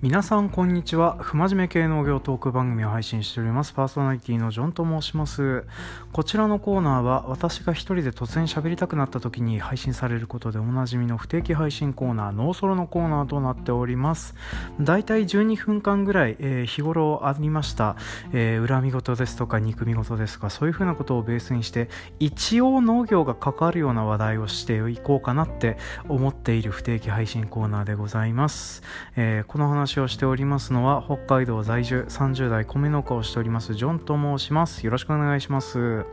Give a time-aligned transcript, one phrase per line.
[0.00, 1.16] 皆さんこんにちは。
[1.18, 3.72] 不真面目系農業トーク番組を配信しております。
[3.72, 5.64] パーソナリティのジョンと申します。
[6.12, 14.36] こちらのコーナーは私が一人で突然喋りたくなった時に配信されることでおなじみの不定期配信コーナーノーソロのコーナーとなっております。
[14.80, 17.96] だいたい12分間ぐらい、えー、日頃ありました、
[18.32, 21.88] えー、恨み事ですとか憎み事ですとかそういうふうなことをベースにして
[22.20, 25.76] 一応農業が関わるような話題をしていこうかなって
[26.08, 28.84] 思っている不定期配信コーナーでございます、
[29.16, 34.84] えー、この話話をしておりますのは北海道在住30代米農家をしておりますジョンと申します。
[34.84, 36.04] よろしくお願いします。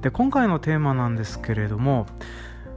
[0.00, 2.06] で今回のテーマなんですけれども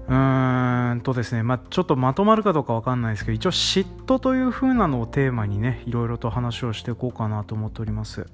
[0.10, 8.28] うーんとですね、まあ、ちょっとまとまるかどうかわかんないですけど一応嫉妬という風なのをテーマにねいろいろと話をしていこうかなと思っております。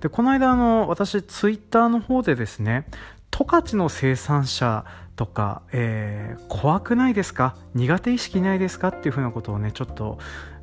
[0.00, 2.86] でこの間あの私ツイッターの方でですね
[3.30, 7.54] 十勝の生産者とか、えー、怖くないですか？
[7.74, 8.88] 苦手意識ないですか？
[8.88, 10.18] っていうふうなことをねちょっと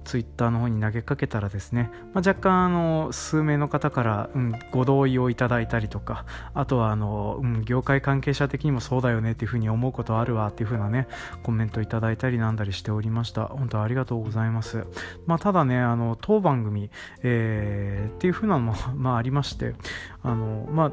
[0.07, 11.09] ツイッターの方に投げかけたらですね、まあ、若干あの数名の方から、うん、ご同意をいただいたりとかあとはあの、うん、業界関係者的にもそうだよねっていうふうに思うことあるわっていうふうなね
[11.43, 13.47] コメントいただいたりなんだりしておりました。
[13.47, 14.85] 本当ありがとうございます、
[15.25, 16.89] まあ、ただねあの当番組、
[17.23, 19.75] えー、っていうふうなのも、まあ、ありまして
[20.27, 20.91] あのまあ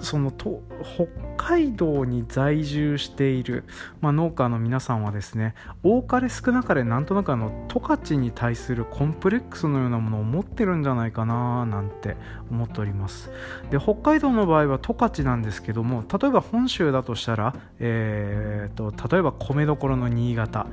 [0.00, 3.64] そのと北海道に在住している、
[4.00, 12.16] まあ、農家の皆さんはですね多かれ少なかれなんとなくあの十勝に対するコンプレックスのようなものを持ってるんじゃないかななんて
[12.50, 13.30] 思っております。
[13.70, 20.66] で北海道の場合は十勝なんですけども例えば本州だとしたら、えーと例えば米どころの新潟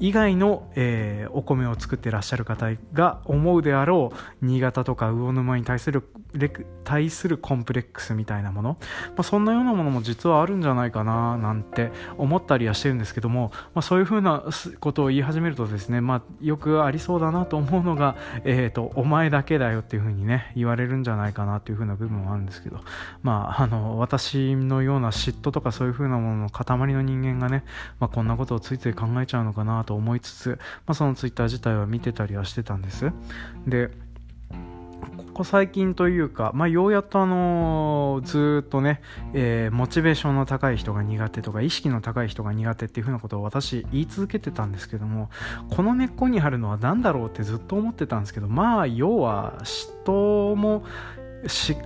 [0.00, 6.02] 以外の、えー、お米を作ってらっしゃる方が思うであろう新潟とか魚沼に対する
[6.84, 8.78] 対するコンプレックスみたいなもの、
[9.10, 14.44] まあ、そんなようなものも実はあるんじゃないかななんて思ったりはしてるんですけども、まあ、そういうふうな
[14.80, 22.80] ことを言い始めるとですね、まあ、よくありそうだなと思うのが、えーと、お前だけだよっていうふうにね言われるんじゃないかなっていうふうな部分はあるんですけど、
[23.22, 26.64] まあ、あの私のような嫉妬とかそういうふうなものの塊
[26.94, 27.64] の人間がね、
[27.98, 33.10] まあ、こんなことをついつい考えちゃうのかなとと思いつつ、まあ、そのツイッター自体は見てたりはしてたんです。
[33.66, 33.90] で
[35.16, 39.00] ここ最近というか、まあ、ようやっとあのー、ずっとね、
[39.32, 45.30] えー、モチベーションの高い人が苦手とか意識の高い人が苦手っていうふうなことを私言い続けてたんですけども
[45.70, 50.84] この根っこにあるのは何だろうってずっと思ってたんですけどまあ要は嫉妬も
[51.44, 51.76] 嫉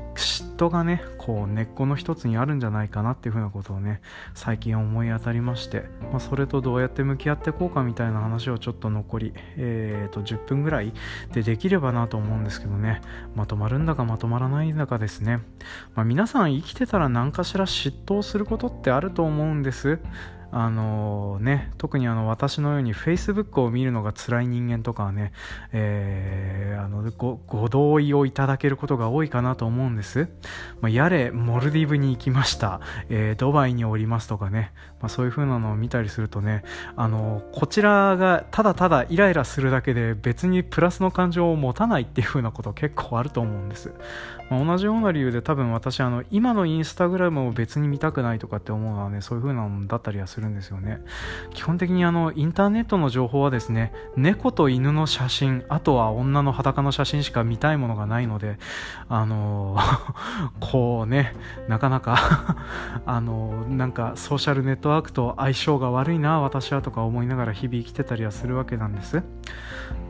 [0.56, 4.00] 妬がねこう根っこの一つにあるんじゃないかなっていうふうなことをね
[4.34, 10.92] 最近思い当たりまして、まあ、それとどうやって向き合っていこうかみたいな話をちょっと残り、えー、と10分ぐらい
[11.32, 13.00] でできればなと思うんですけどね。
[13.34, 15.40] まとまるんだかまとまらないんだかですね、
[15.94, 19.98] まあ、皆さん生きてたら何かしら嫉妬することってあると思うんです。
[20.56, 25.32] あのね、特にあの私のように Facebook を見るのが辛い人間とかはね、
[25.72, 30.28] えー、あのごご同意をいただけることが多いかなと思うんです。
[30.80, 34.72] まあ、やれ、モルディブに行きました、えー、ドバイにおりますとかね、
[35.04, 36.64] まあ、そういう風なのを見たりするとね、
[36.96, 43.92] あのこちらがただただイライラするだけで別にプラスの感情を持たないっていう風なこと結構あると思うんです。
[44.50, 51.00] まあ、同じような理由で多分私あの今のインスタグラムを別に見たくないとかって思うのはね、そういう風なのだったりはするんですよね
[51.52, 58.58] 基本的にあのインターネットの情報はですね猫と犬の写真あとは女の裸の写真しか見たいものがないので
[59.08, 59.76] あの
[60.60, 61.34] こうね
[61.68, 62.56] なかなか
[63.06, 69.22] あのなんかソーシャルネットワークと相性が悪いな私はとか思いながら日々生きてたりはするわけなんです。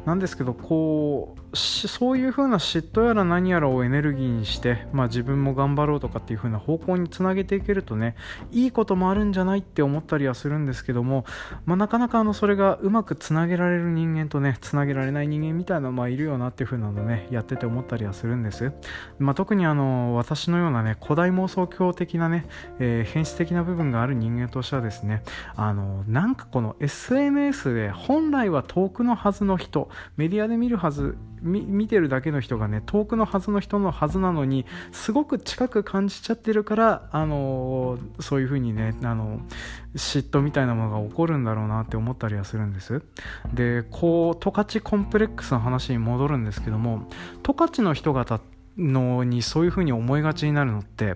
[0.04, 8.16] なんですけどこうそういう風な嫉妬やら何やらをエネルギーにして、まあ、自分も頑張ろうとかっていう風な方向につなげていけるとね
[8.50, 11.24] いいこともあるんじゃないって思ったりはするんですけども、
[11.64, 18.72] まあ、なかなかあのそれがうまくつなげられる人間とねつなげられない人間みたいなのまあいるよなっていう風なのねやってて思ったりはするんです、
[19.18, 22.46] まあ、特にあの私のようなね古代妄想狂的なね、
[22.80, 25.22] えー、変質的な部分がある人間としてはですね
[25.54, 39.40] あのなんかこの SNS で本来は遠くのはずの人メディアで見るはず見てるだけの人がね遠くのはずの人のはずなのにすごく近く感じちゃってるからあのそういう風にねあの
[39.94, 43.02] 嫉妬みたいなものが起こるんだろうなって思ったりはするんです。
[43.52, 47.08] でこう十勝コンプレックスの話に戻るんですけども
[47.42, 48.40] 十勝の人方
[48.78, 51.14] のにそういう風に思いがちになるのって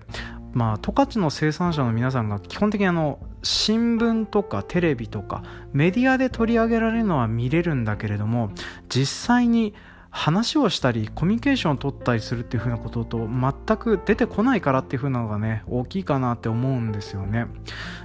[0.53, 5.43] まあ十勝の生産者の皆さんが基本的にあの新聞とかテレビとか
[5.73, 8.51] メディアで取り上げられるのは見れるんだけれども
[8.89, 9.73] 実際に
[10.11, 17.47] 話をしたりコミュニケーションを取ったりするっていう風なことと全く出てこないからっていう風なのがね大きいかなって思うんですよね。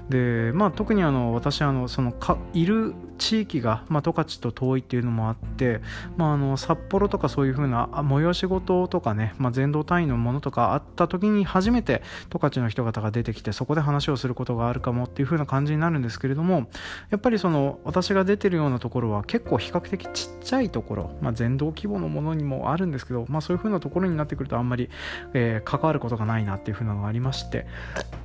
[0.08, 5.80] でまあ特にあの私あのそのかいる地域が、まあ、十勝と遠いっていうのもあって、
[6.16, 16.66] まあ、あの札幌とかそういう風な催し事とかね、まあ、全道単位のものとかあった時に初めて十勝の人方が出てきてそこで話をすることがあるかもっていう風な感じになるんですけれども
[17.10, 24.90] やっぱりその私が出てるようなところは結構比較的ちっちゃいところ、まあ、全道規模のものにもあるんですけど、まあ、そういう風なところになってくるとあんまり、
[25.32, 27.66] えー、関わることがないなっていう風なのがありまして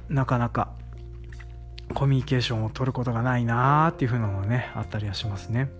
[0.09, 0.71] なかなか
[1.93, 5.71] コミュニケーションを取ることがないなーっていう風なのがねあったりはしますね。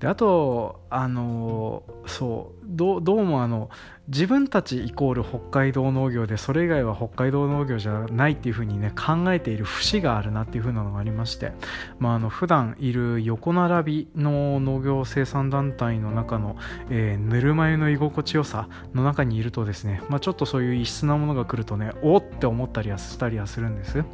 [0.00, 3.70] であとあのそうどうもあの
[4.12, 11.52] 自分たちイコール北海道農業でそれ以外は北海道農業じゃないっていう風にね考えている節があるなっていう風なのがありまして、
[11.98, 16.58] まあ、あの普段いる横並びの農業生産団体の中の、
[16.90, 24.04] えー、ぬるま湯の居心地よさの中にいるとですね、まあ、ちょっとそういう異質なものが来るとねおって思ったりはしたりはするんです。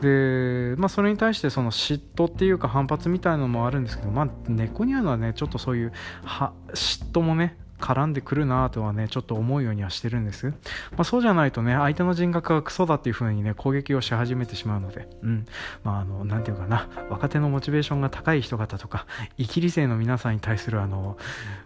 [0.00, 5.92] で、まあ、それに対してその嫉妬っていうか反発みたいなのもあるんですけど、まあ、根っこにあるのはねちょっとそういう
[6.24, 10.54] は嫉妬もね絡んでくるなとはねちょっと思うようにはしてるんです、ま
[10.98, 15.08] あ、そうじゃないとね相手の人格がクソだっていう風にね攻撃をし始めてしまうので。
[15.22, 15.46] うん。
[15.84, 16.88] まああの何て言うかな。
[17.10, 19.06] 若手のモチベーションが高い人方とか
[19.36, 21.16] 生き理性の皆さんに対するあの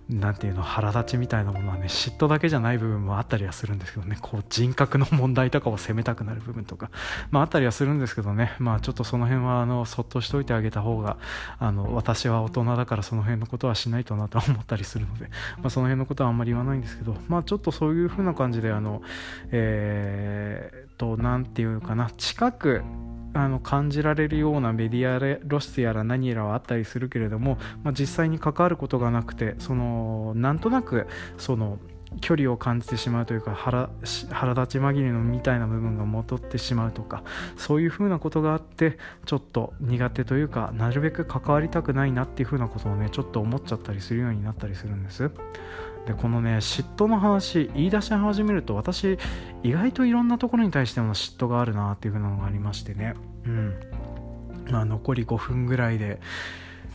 [0.08, 4.16] 何て言うの腹立ちみたいなものはね嫉妬だけじゃない部分もあったりはするんですけどね。
[4.20, 6.90] こう人格の問題とかを責めたくなる部分とか。
[7.30, 8.54] まああったりはするんですけどね。
[8.58, 11.16] まあちょっとその辺はあのそっとしといてあげた方が
[11.58, 19.02] あの私は大人だからその辺のことはしないとなと思ったりするので、まあ、その辺のことはあんまり言わないんですけどまあちょっとそういう風な感じであの
[19.52, 22.82] えー、と何て言うかな近く
[23.32, 31.06] あの感じられるようなメディア露出やら何やらはあったりするけれども、まあ、実際に関わることがなくてそのなんとなく
[31.38, 31.78] その
[32.20, 33.88] 距離を感じてしまうというか腹
[34.32, 37.22] 腹立ち紛れのみたいな部分が戻ってしまうとか
[37.56, 45.30] そういうふうなことがあってちょっと苦手というかなるべく関わりたくないなっていうふうなことをねちょっと思っちゃったりするようになったりするんです。
[46.06, 49.18] でこのね嫉妬の話言い出し始めると私
[49.62, 53.14] 意外といろんなところに対しても嫉妬があるなっていうのがありましてね。
[53.44, 53.74] うん。
[54.70, 56.20] まあ残り5分ぐらいで。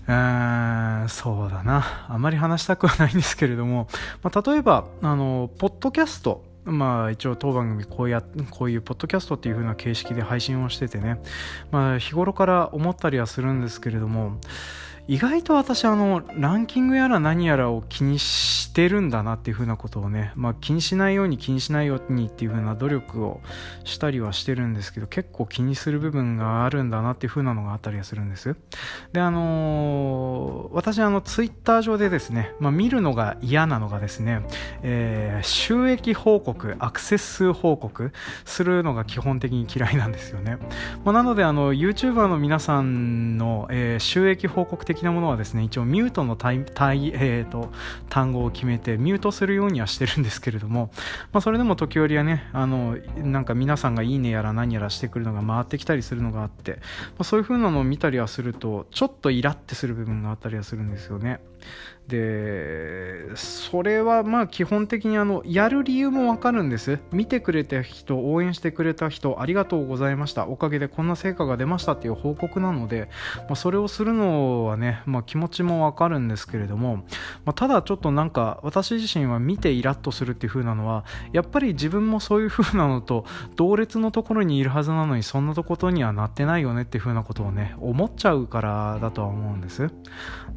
[0.07, 2.05] うーんそうだな。
[2.07, 3.87] あまり話したくはないんですけれども、
[4.21, 6.43] まあ、例えばあのポッドキャスト。
[6.63, 11.21] まあ一応当番組こうやこういうポッドキャストっていう風な形式で配信をしててね、
[11.69, 14.39] まあ、日頃から思ったりはするんですけれども。
[15.07, 23.39] 意外と私あのランキングやら何やらを気にしてるんだなっていうふうなことをね、まあ、気にしないように気にしないようにっていうふうな努力を
[23.83, 28.55] したりはしてるんですけど結構気にする部分があるんだなっていうふうなのがあったりはするんです。
[29.13, 34.41] であのー、私あのツイッター上でですね、まあ、見るのが嫌なのがですね、
[34.81, 38.11] えー、収益報告アクセス数報告
[38.43, 40.57] するのが基本的に嫌いなんですよね、
[41.03, 47.69] まあ、なのであの YouTuber の皆さんの、えー、収益報告的的なものはですね一応ミュートの対対、えーと、
[48.09, 50.89] 単語を決めてミュートするようにはしてるんですけれども、
[51.33, 56.79] まあ、それでも時折はねあのなんか皆さんがいいねやら何やらしてくるのが回ってきたりするのがあって、ま
[57.19, 61.41] あ、そういう風なのを見たりはするとちょっとイラってする部分があったりはするんですよね。
[62.07, 66.99] でそれはまあ基本的にあのやる理由もわかるんです。
[67.11, 70.47] 見てくれた人応援してくれた人ありがとうございました。
[70.47, 73.09] おかげでこんな成果が出ましたっていう報告なので、
[73.47, 76.97] まあ、それをするのはね、まあ、気持ちもわかるんですけれども、
[77.43, 89.89] まあ、ただちょっとなんか私自身は見てイラッとするっていう風なのはやっぱり自分もそういう風なのと同列のところにいるはずなのにそんなことにはなってないよねっていう風なことをね思っちゃうからだとは思うんです。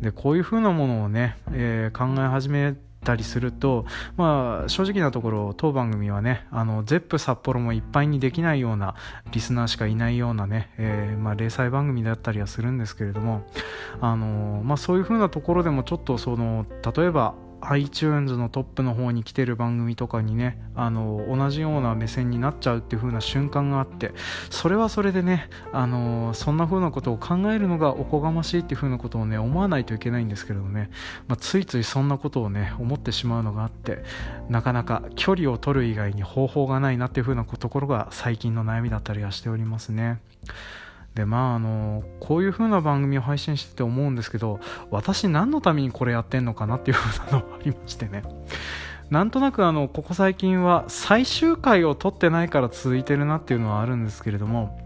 [0.03, 2.75] でこういう風なものをねえー、考え始め
[3.05, 3.87] たりすると、
[4.17, 8.97] まあ、正直なところ当番組はねあのゼップ札幌もいっぱいにできないような
[9.33, 13.47] リスナーしかいないようなね、えー、まあ、零細番組だったりはするんですけれども
[14.01, 24.13] あの、まあ、そういうふうなところでもちょっとその例えば iTunes のトップの方に来てる番組とかにねあの同じような目線になっちゃうっていう風な瞬間があって
[24.51, 30.91] それはそれでねあのそんな風なことを考えるのがおこがましいっていう風なことをね思わないといけないんですけれどね、
[31.27, 34.05] まあ、ついついそんなことをね思ってしまうのがあって
[34.49, 40.21] なかなか距離を取る以外に方法がないなっていう風なところが最近の悩みだったりはしておりますね。
[41.19, 48.23] でまああのこういう風な番組を配信してて思うんですけど私何のためにこれやってんのかなっていう風なのがありましてね。
[49.11, 54.79] なんとなくあのここ最近は最終回を撮ってないから続いてるなっていうのはあるんですけれども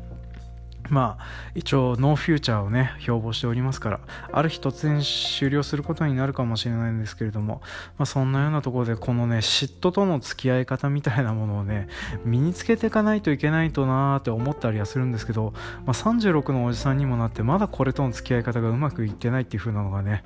[0.93, 7.63] まあ一応ノーフューチャーをね標榜しておりますからある日突然終了することになるかもしれないんですけれども、
[7.97, 11.89] まあ、そんなようなところでこのね嫉妬との付き合い方みたいなものをね
[12.27, 15.55] 身につけていかないといけないとなーって思ったりはするんですけど、
[15.87, 20.25] まあ、36のおじさんにもなってまだこれとの付き合い方がうまくいってないっていう風なのがね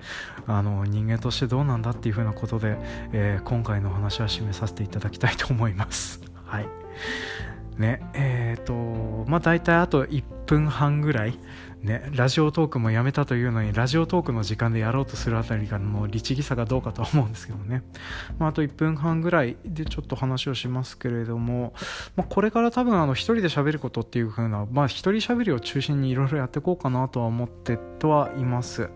[0.49, 2.77] あの人間としてどうなんだっていう風なことで、
[3.13, 6.21] えー、今回の話は締めさせていただきたいと思います。
[6.45, 6.69] はい。
[7.79, 11.39] ねえ、ー、とまあ大体あと1分半ぐらい
[11.87, 17.85] ね、ラジオトークもやめたというのにラジオトークの時間でやろうとするあたりがの律儀さがどうかとは思うんですけどね、
[18.39, 21.75] まあ、あと1分半ぐらいでちょっと話をしますけれども、
[22.17, 28.85] まあ、これから多分あの一人で喋ることっていう風な、まあ、一人喋りを中心にいろいろやっていこうかなとは思ってとはいます。
[28.85, 28.89] っ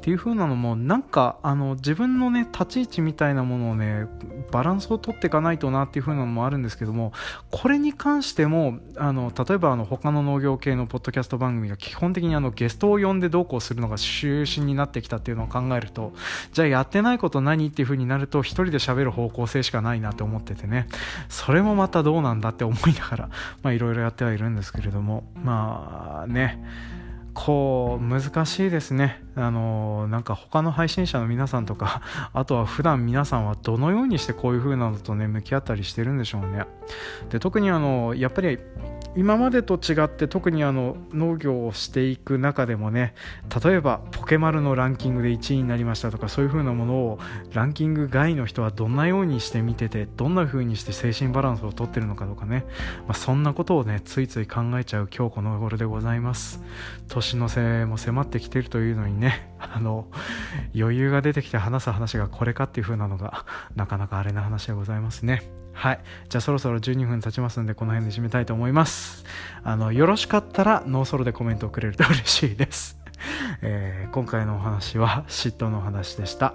[0.00, 4.06] ていう風なのもなんかあの自分のね立ち位置みたいなものをね
[4.50, 7.12] バランスを取っていかないとなっていう風なのもあるんですけども
[7.50, 16.12] これに関してもあの例えばあの他の農業系のポッドキャスト番組が基本的にあのゲストを呼んでどうこうするのが中心になってきたっていうのを考えると
[16.52, 20.86] じゃあやってないこと何っていう風になると1人で喋る方向性しかないなって思っててね。
[21.28, 23.30] それもまたどうなんだって思いなが
[23.62, 25.24] ら いろいろやってはいるんですけれども。
[25.42, 26.62] まあね。
[27.36, 29.22] こう難しいですね。
[29.34, 32.00] あのなんか他の配信者の皆さんとか
[32.32, 36.64] あとは普段皆さんはどのようにしてこういう風なのとね向き合ったりしてるんでしょうね。
[37.28, 38.58] で特にあのやっぱり
[39.16, 43.14] 今までと違って特にあの農業をしていく中でもね
[43.64, 47.18] 例えばポケマルのランキングで1位になりましたとかそういう風なものを
[47.52, 52.66] ランキング外の人はどんなようにして見ててどんな風にして精神バランスをとってるのかとかね、
[53.06, 56.62] まあ、そんなことをねついつい考えちゃう今日この頃でございます。
[57.08, 60.06] 年の瀬も迫ってきてるというのにねあの
[60.74, 65.65] 余裕が出てきて話す話がこれかっていう風なのがなかなかあれな話でございますね。
[65.76, 66.00] はい。
[66.30, 69.24] じゃあそろそろ12分経ちますんで、この辺で締めたいと思います。
[69.62, 72.98] あの、よろしかったら、ノーソロでコメントをくれると嬉しいです。
[73.60, 76.54] えー、今回のお話は、嫉妬のお話でした。